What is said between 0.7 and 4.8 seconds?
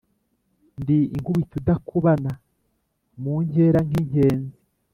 Ndi Inkubito idakubana mu nkera nk' inkenzi